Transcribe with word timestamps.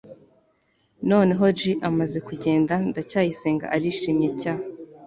noneho 1.09 1.45
j 1.59 1.61
amaze 1.89 2.17
kugenda, 2.27 2.73
ndacyayisenga 2.89 3.65
arishimye 3.75 4.29
cy 4.39 4.47